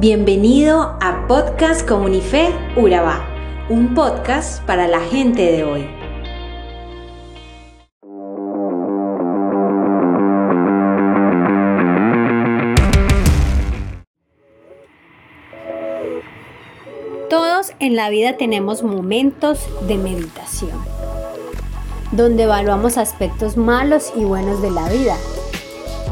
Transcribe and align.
Bienvenido 0.00 0.96
a 1.00 1.26
Podcast 1.26 1.84
Comunife 1.84 2.54
Urabá, 2.76 3.26
un 3.68 3.96
podcast 3.96 4.62
para 4.64 4.86
la 4.86 5.00
gente 5.00 5.42
de 5.42 5.64
hoy. 5.64 5.88
Todos 17.28 17.72
en 17.80 17.96
la 17.96 18.08
vida 18.08 18.36
tenemos 18.36 18.84
momentos 18.84 19.66
de 19.88 19.98
meditación, 19.98 20.78
donde 22.12 22.44
evaluamos 22.44 22.98
aspectos 22.98 23.56
malos 23.56 24.12
y 24.14 24.22
buenos 24.22 24.62
de 24.62 24.70
la 24.70 24.88
vida 24.90 25.16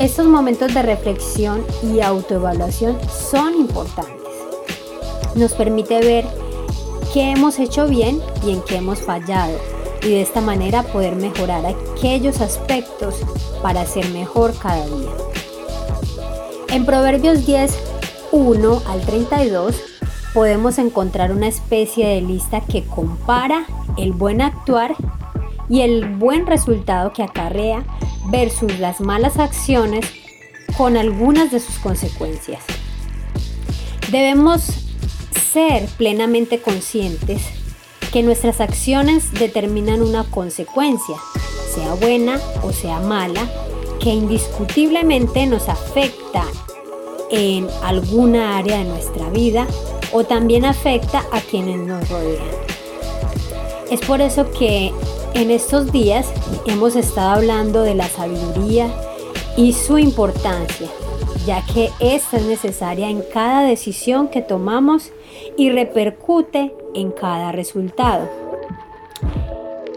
estos 0.00 0.26
momentos 0.26 0.72
de 0.72 0.80
reflexión 0.80 1.62
y 1.82 2.00
autoevaluación 2.00 2.98
son 3.10 3.54
importantes. 3.54 4.16
Nos 5.34 5.52
permite 5.52 6.00
ver 6.00 6.24
qué 7.12 7.32
hemos 7.32 7.58
hecho 7.58 7.86
bien 7.86 8.22
y 8.42 8.52
en 8.52 8.62
qué 8.62 8.76
hemos 8.76 9.02
fallado 9.02 9.58
y 10.02 10.08
de 10.08 10.22
esta 10.22 10.40
manera 10.40 10.84
poder 10.84 11.16
mejorar 11.16 11.66
aquellos 11.66 12.40
aspectos 12.40 13.16
para 13.62 13.84
ser 13.84 14.08
mejor 14.08 14.54
cada 14.58 14.86
día. 14.86 15.10
En 16.68 16.86
Proverbios 16.86 17.44
10, 17.44 17.78
1 18.32 18.82
al 18.86 19.00
32 19.02 19.82
podemos 20.32 20.78
encontrar 20.78 21.30
una 21.30 21.48
especie 21.48 22.06
de 22.06 22.22
lista 22.22 22.62
que 22.62 22.86
compara 22.86 23.66
el 23.98 24.12
buen 24.12 24.40
actuar 24.40 24.94
y 25.68 25.82
el 25.82 26.16
buen 26.16 26.46
resultado 26.46 27.12
que 27.12 27.22
acarrea 27.22 27.84
versus 28.26 28.78
las 28.78 29.00
malas 29.00 29.38
acciones 29.38 30.06
con 30.76 30.96
algunas 30.96 31.50
de 31.50 31.60
sus 31.60 31.78
consecuencias. 31.78 32.62
Debemos 34.10 34.62
ser 35.52 35.86
plenamente 35.96 36.60
conscientes 36.60 37.42
que 38.12 38.22
nuestras 38.22 38.60
acciones 38.60 39.32
determinan 39.32 40.02
una 40.02 40.24
consecuencia, 40.24 41.16
sea 41.74 41.94
buena 41.94 42.40
o 42.62 42.72
sea 42.72 43.00
mala, 43.00 43.48
que 44.00 44.10
indiscutiblemente 44.10 45.46
nos 45.46 45.68
afecta 45.68 46.44
en 47.30 47.68
alguna 47.82 48.58
área 48.58 48.78
de 48.78 48.84
nuestra 48.84 49.28
vida 49.30 49.66
o 50.12 50.24
también 50.24 50.64
afecta 50.64 51.24
a 51.32 51.40
quienes 51.40 51.78
nos 51.78 52.08
rodean. 52.08 52.48
Es 53.90 54.00
por 54.00 54.20
eso 54.20 54.50
que 54.52 54.92
en 55.34 55.50
estos 55.50 55.92
días 55.92 56.26
hemos 56.66 56.96
estado 56.96 57.30
hablando 57.30 57.82
de 57.82 57.94
la 57.94 58.08
sabiduría 58.08 58.88
y 59.56 59.72
su 59.72 59.98
importancia, 59.98 60.88
ya 61.46 61.64
que 61.66 61.90
esta 62.00 62.36
es 62.36 62.44
necesaria 62.44 63.08
en 63.08 63.22
cada 63.22 63.62
decisión 63.62 64.28
que 64.28 64.42
tomamos 64.42 65.10
y 65.56 65.70
repercute 65.70 66.74
en 66.94 67.10
cada 67.10 67.52
resultado. 67.52 68.28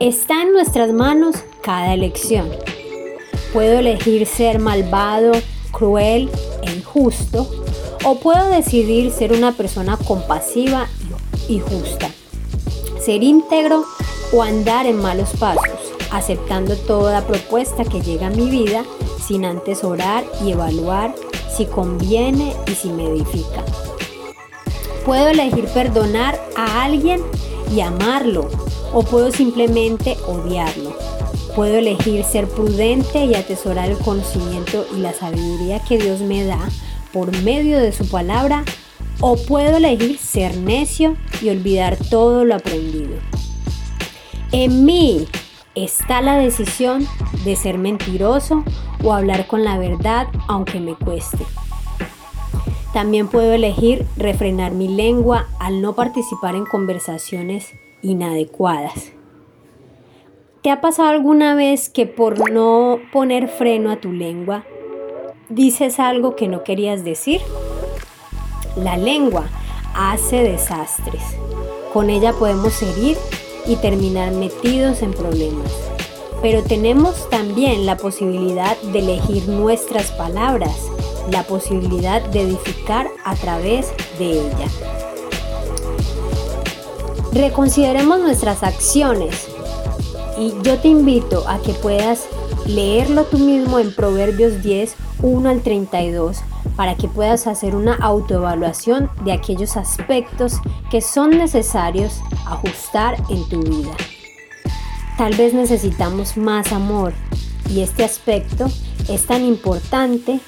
Está 0.00 0.42
en 0.42 0.52
nuestras 0.52 0.92
manos 0.92 1.36
cada 1.62 1.94
elección. 1.94 2.48
Puedo 3.52 3.78
elegir 3.78 4.26
ser 4.26 4.58
malvado, 4.58 5.32
cruel 5.72 6.30
e 6.62 6.72
injusto, 6.72 7.48
o 8.04 8.20
puedo 8.20 8.48
decidir 8.48 9.10
ser 9.10 9.32
una 9.32 9.52
persona 9.52 9.96
compasiva 9.96 10.86
y 11.48 11.58
justa. 11.58 12.10
Ser 13.00 13.22
íntegro 13.22 13.84
o 14.32 14.42
andar 14.42 14.86
en 14.86 15.00
malos 15.00 15.30
pasos, 15.38 15.94
aceptando 16.10 16.76
toda 16.76 17.26
propuesta 17.26 17.84
que 17.84 18.00
llega 18.00 18.28
a 18.28 18.30
mi 18.30 18.50
vida 18.50 18.84
sin 19.26 19.44
antes 19.44 19.84
orar 19.84 20.24
y 20.44 20.52
evaluar 20.52 21.14
si 21.54 21.66
conviene 21.66 22.54
y 22.66 22.72
si 22.72 22.90
me 22.90 23.06
edifica. 23.06 23.64
Puedo 25.04 25.28
elegir 25.28 25.66
perdonar 25.66 26.38
a 26.56 26.84
alguien 26.84 27.22
y 27.74 27.80
amarlo 27.80 28.48
o 28.92 29.02
puedo 29.02 29.30
simplemente 29.30 30.16
odiarlo. 30.26 30.94
Puedo 31.54 31.78
elegir 31.78 32.24
ser 32.24 32.46
prudente 32.46 33.24
y 33.24 33.34
atesorar 33.34 33.90
el 33.90 33.98
conocimiento 33.98 34.86
y 34.94 35.00
la 35.00 35.12
sabiduría 35.12 35.80
que 35.80 35.98
Dios 35.98 36.20
me 36.20 36.44
da 36.44 36.60
por 37.12 37.36
medio 37.42 37.78
de 37.78 37.92
su 37.92 38.08
palabra 38.08 38.64
o 39.20 39.36
puedo 39.36 39.78
elegir 39.78 40.18
ser 40.18 40.56
necio 40.56 41.16
y 41.42 41.48
olvidar 41.48 41.96
todo 42.10 42.44
lo 42.44 42.54
aprendido. 42.54 43.16
En 44.52 44.86
mí 44.86 45.28
está 45.74 46.22
la 46.22 46.38
decisión 46.38 47.06
de 47.44 47.54
ser 47.54 47.76
mentiroso 47.76 48.64
o 49.04 49.12
hablar 49.12 49.46
con 49.46 49.62
la 49.62 49.78
verdad 49.78 50.28
aunque 50.46 50.80
me 50.80 50.94
cueste. 50.94 51.44
También 52.94 53.28
puedo 53.28 53.52
elegir 53.52 54.06
refrenar 54.16 54.72
mi 54.72 54.88
lengua 54.88 55.48
al 55.60 55.82
no 55.82 55.94
participar 55.94 56.54
en 56.54 56.64
conversaciones 56.64 57.74
inadecuadas. 58.00 59.12
¿Te 60.62 60.70
ha 60.70 60.80
pasado 60.80 61.10
alguna 61.10 61.54
vez 61.54 61.90
que 61.90 62.06
por 62.06 62.50
no 62.50 63.00
poner 63.12 63.48
freno 63.48 63.90
a 63.90 63.96
tu 63.96 64.12
lengua 64.12 64.64
dices 65.50 66.00
algo 66.00 66.36
que 66.36 66.48
no 66.48 66.64
querías 66.64 67.04
decir? 67.04 67.42
La 68.76 68.96
lengua 68.96 69.44
hace 69.94 70.42
desastres. 70.42 71.22
Con 71.92 72.08
ella 72.08 72.32
podemos 72.32 72.82
herir 72.82 73.18
y 73.68 73.76
terminar 73.76 74.32
metidos 74.32 75.02
en 75.02 75.12
problemas. 75.12 75.70
Pero 76.42 76.62
tenemos 76.62 77.28
también 77.30 77.84
la 77.86 77.96
posibilidad 77.96 78.76
de 78.80 78.98
elegir 79.00 79.48
nuestras 79.48 80.10
palabras, 80.12 80.76
la 81.30 81.42
posibilidad 81.44 82.22
de 82.22 82.42
edificar 82.42 83.08
a 83.24 83.34
través 83.34 83.88
de 84.18 84.32
ella. 84.32 84.68
Reconsideremos 87.32 88.20
nuestras 88.20 88.62
acciones 88.62 89.48
y 90.38 90.54
yo 90.62 90.78
te 90.78 90.88
invito 90.88 91.46
a 91.46 91.58
que 91.58 91.72
puedas 91.74 92.26
leerlo 92.66 93.24
tú 93.24 93.38
mismo 93.38 93.78
en 93.78 93.94
Proverbios 93.94 94.62
10, 94.62 94.94
1 95.22 95.48
al 95.48 95.62
32 95.62 96.38
para 96.78 96.94
que 96.94 97.08
puedas 97.08 97.48
hacer 97.48 97.74
una 97.74 97.96
autoevaluación 97.96 99.10
de 99.24 99.32
aquellos 99.32 99.76
aspectos 99.76 100.60
que 100.92 101.00
son 101.00 101.30
necesarios 101.30 102.20
ajustar 102.46 103.16
en 103.30 103.48
tu 103.48 103.60
vida. 103.64 103.90
Tal 105.16 105.34
vez 105.34 105.54
necesitamos 105.54 106.36
más 106.36 106.70
amor 106.72 107.14
y 107.68 107.80
este 107.80 108.04
aspecto 108.04 108.68
es 109.08 109.26
tan 109.26 109.44
importante 109.44 110.38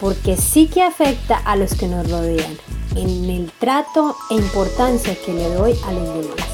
porque 0.00 0.38
sí 0.38 0.68
que 0.68 0.82
afecta 0.82 1.36
a 1.36 1.54
los 1.54 1.74
que 1.74 1.86
nos 1.86 2.10
rodean 2.10 2.56
en 2.96 3.28
el 3.28 3.52
trato 3.52 4.16
e 4.30 4.36
importancia 4.36 5.14
que 5.22 5.34
le 5.34 5.50
doy 5.50 5.74
a 5.86 5.92
los 5.92 6.08
demás. 6.14 6.48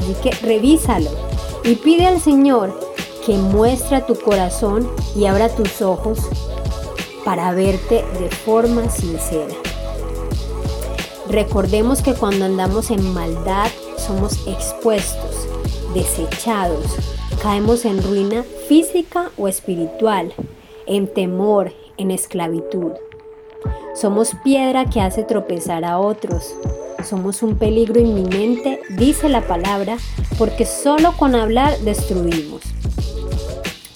Así 0.00 0.14
que 0.22 0.32
revísalo 0.46 1.10
y 1.64 1.76
pide 1.76 2.08
al 2.08 2.20
Señor 2.20 2.78
que 3.24 3.38
muestre 3.38 4.02
tu 4.02 4.16
corazón 4.16 4.86
y 5.16 5.24
abra 5.24 5.48
tus 5.48 5.80
ojos 5.80 6.18
para 7.24 7.52
verte 7.52 8.04
de 8.20 8.28
forma 8.30 8.88
sincera. 8.90 9.54
Recordemos 11.28 12.02
que 12.02 12.14
cuando 12.14 12.44
andamos 12.44 12.90
en 12.90 13.14
maldad 13.14 13.70
somos 13.96 14.46
expuestos, 14.46 15.48
desechados, 15.94 16.84
caemos 17.42 17.84
en 17.84 18.02
ruina 18.02 18.44
física 18.68 19.30
o 19.38 19.48
espiritual, 19.48 20.34
en 20.86 21.06
temor, 21.06 21.72
en 21.96 22.10
esclavitud. 22.10 22.92
Somos 23.94 24.32
piedra 24.42 24.90
que 24.90 25.00
hace 25.00 25.22
tropezar 25.22 25.84
a 25.84 25.98
otros. 25.98 26.54
Somos 27.02 27.42
un 27.42 27.56
peligro 27.56 28.00
inminente, 28.00 28.80
dice 28.90 29.28
la 29.28 29.46
palabra, 29.46 29.96
porque 30.36 30.66
solo 30.66 31.12
con 31.16 31.34
hablar 31.34 31.78
destruimos. 31.80 32.62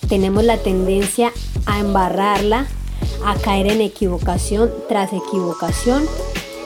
Tenemos 0.09 0.45
la 0.45 0.57
tendencia 0.57 1.33
a 1.67 1.81
embarrarla 1.81 2.67
a 3.25 3.35
caer 3.37 3.67
en 3.69 3.81
equivocación 3.81 4.71
tras 4.89 5.13
equivocación 5.13 6.05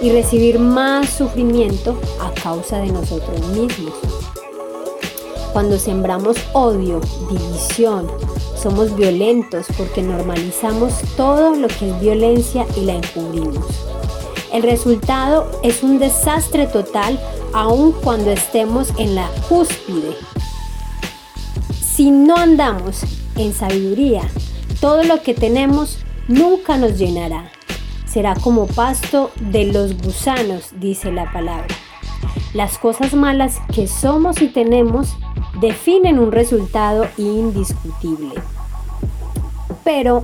y 0.00 0.10
recibir 0.10 0.58
más 0.58 1.10
sufrimiento 1.10 1.98
a 2.20 2.32
causa 2.40 2.78
de 2.78 2.92
nosotros 2.92 3.40
mismos. 3.48 3.94
Cuando 5.52 5.78
sembramos 5.78 6.36
odio, 6.54 7.00
división, 7.30 8.10
somos 8.56 8.96
violentos 8.96 9.66
porque 9.76 10.02
normalizamos 10.02 10.94
todo 11.16 11.54
lo 11.54 11.68
que 11.68 11.90
es 11.90 12.00
violencia 12.00 12.66
y 12.76 12.82
la 12.82 12.94
encubrimos. 12.94 13.64
El 14.52 14.62
resultado 14.62 15.50
es 15.62 15.82
un 15.82 15.98
desastre 15.98 16.66
total 16.66 17.18
aun 17.52 17.92
cuando 17.92 18.30
estemos 18.30 18.88
en 18.98 19.14
la 19.14 19.28
cúspide. 19.48 20.14
Si 21.80 22.10
no 22.10 22.36
andamos 22.36 23.00
en 23.36 23.52
sabiduría, 23.52 24.22
todo 24.80 25.04
lo 25.04 25.22
que 25.22 25.34
tenemos 25.34 25.98
nunca 26.32 26.78
nos 26.78 26.98
llenará. 26.98 27.50
Será 28.06 28.34
como 28.34 28.66
pasto 28.66 29.30
de 29.40 29.72
los 29.72 30.00
gusanos, 30.02 30.70
dice 30.78 31.12
la 31.12 31.30
palabra. 31.32 31.74
Las 32.54 32.78
cosas 32.78 33.14
malas 33.14 33.60
que 33.74 33.86
somos 33.86 34.40
y 34.42 34.48
tenemos 34.48 35.16
definen 35.60 36.18
un 36.18 36.32
resultado 36.32 37.06
indiscutible. 37.16 38.34
Pero 39.84 40.22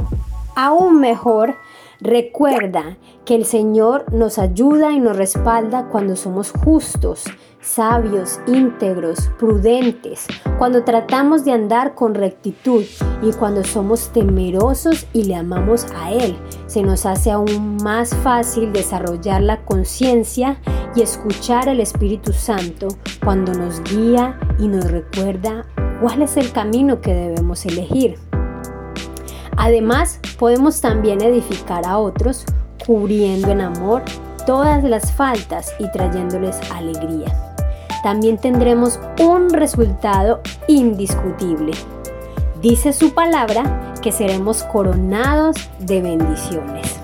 aún 0.55 1.00
mejor, 1.00 1.56
recuerda 2.00 2.97
que 3.25 3.35
el 3.35 3.45
Señor 3.45 4.12
nos 4.12 4.39
ayuda 4.39 4.93
y 4.93 5.00
nos 5.00 5.17
respalda 5.17 5.89
cuando 5.89 6.17
somos 6.17 6.53
justos, 6.53 7.25
sabios, 7.61 8.41
íntegros, 8.47 9.31
prudentes, 9.39 10.27
cuando 10.59 10.85
tratamos 10.85 11.45
de 11.45 11.53
andar 11.53 11.95
con 11.95 12.15
rectitud 12.15 12.85
y 13.23 13.33
cuando 13.33 13.65
somos 13.65 14.12
temerosos 14.12 15.06
y 15.12 15.25
le 15.25 15.35
amamos 15.35 15.87
a 15.97 16.12
Él. 16.12 16.37
Se 16.67 16.83
nos 16.83 17.05
hace 17.06 17.31
aún 17.31 17.77
más 17.83 18.15
fácil 18.15 18.73
desarrollar 18.73 19.43
la 19.43 19.65
conciencia 19.65 20.61
y 20.94 21.03
escuchar 21.03 21.69
al 21.69 21.81
Espíritu 21.81 22.33
Santo 22.33 22.89
cuando 23.25 23.53
nos 23.53 23.83
guía 23.83 24.39
y 24.59 24.69
nos 24.69 24.91
recuerda 24.91 25.67
cuál 26.01 26.23
es 26.23 26.37
el 26.37 26.53
camino 26.53 27.01
que 27.01 27.12
debemos 27.12 27.67
elegir. 27.67 28.28
Además, 29.58 30.20
podemos 30.38 30.81
también 30.81 31.20
edificar 31.20 31.87
a 31.87 31.99
otros 31.99 32.46
cubriendo 32.87 33.50
en 33.50 33.60
amor 33.60 34.02
todas 34.46 34.82
las 34.82 35.12
faltas 35.12 35.75
y 35.78 35.90
trayéndoles 35.93 36.58
alegría 36.70 37.49
también 38.02 38.38
tendremos 38.38 38.99
un 39.20 39.50
resultado 39.50 40.40
indiscutible. 40.66 41.72
Dice 42.60 42.93
su 42.93 43.14
palabra 43.14 43.94
que 44.02 44.12
seremos 44.12 44.62
coronados 44.64 45.56
de 45.78 46.02
bendiciones. 46.02 46.96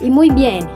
Y 0.00 0.10
muy 0.10 0.30
bien, 0.30 0.68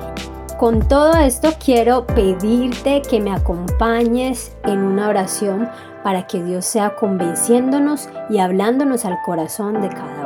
con 0.58 0.86
todo 0.88 1.14
esto 1.14 1.50
quiero 1.62 2.06
pedirte 2.06 3.02
que 3.02 3.20
me 3.20 3.32
acompañes 3.32 4.56
en 4.64 4.78
una 4.78 5.08
oración 5.08 5.68
para 6.02 6.26
que 6.26 6.42
Dios 6.42 6.64
sea 6.64 6.94
convenciéndonos 6.94 8.08
y 8.30 8.38
hablándonos 8.38 9.04
al 9.04 9.18
corazón 9.24 9.82
de 9.82 9.88
cada 9.88 10.25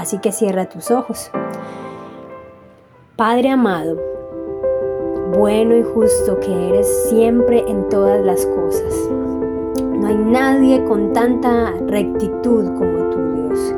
Así 0.00 0.16
que 0.16 0.32
cierra 0.32 0.66
tus 0.66 0.90
ojos. 0.90 1.30
Padre 3.16 3.50
amado, 3.50 3.98
bueno 5.36 5.76
y 5.76 5.82
justo 5.82 6.40
que 6.40 6.68
eres 6.70 7.10
siempre 7.10 7.62
en 7.68 7.86
todas 7.90 8.24
las 8.24 8.46
cosas. 8.46 8.94
No 9.92 10.06
hay 10.06 10.16
nadie 10.16 10.82
con 10.84 11.12
tanta 11.12 11.74
rectitud 11.86 12.64
como 12.78 13.10
tú, 13.10 13.18
Dios. 13.46 13.74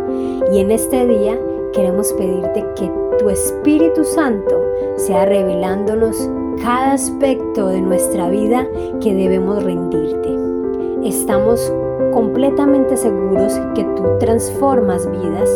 Y 0.52 0.60
en 0.60 0.70
este 0.70 1.08
día 1.08 1.36
queremos 1.72 2.12
pedirte 2.12 2.64
que 2.76 2.88
tu 3.18 3.28
Espíritu 3.28 4.04
Santo 4.04 4.62
sea 4.98 5.24
revelándonos 5.24 6.30
cada 6.62 6.92
aspecto 6.92 7.66
de 7.66 7.80
nuestra 7.80 8.30
vida 8.30 8.68
que 9.00 9.12
debemos 9.12 9.64
rendirte. 9.64 10.38
Estamos 11.02 11.72
completamente 12.12 12.96
seguros 12.96 13.58
que 13.74 13.84
tú 13.84 14.04
transformas 14.18 15.10
vidas, 15.10 15.50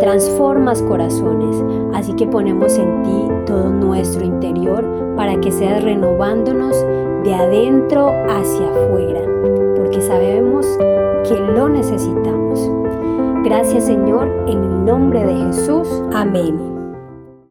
transformas 0.00 0.82
corazones, 0.82 1.56
así 1.94 2.14
que 2.14 2.26
ponemos 2.26 2.78
en 2.78 3.02
ti 3.02 3.28
todo 3.46 3.70
nuestro 3.70 4.24
interior 4.24 4.84
para 5.16 5.40
que 5.40 5.50
seas 5.50 5.82
renovándonos 5.82 6.76
de 7.24 7.34
adentro 7.34 8.08
hacia 8.28 8.70
afuera, 8.70 9.20
porque 9.76 10.00
sabemos 10.00 10.66
que 11.28 11.34
lo 11.38 11.68
necesitamos. 11.68 12.70
Gracias 13.44 13.84
Señor, 13.84 14.28
en 14.46 14.62
el 14.62 14.84
nombre 14.84 15.24
de 15.24 15.34
Jesús. 15.34 15.88
Amén. 16.12 16.71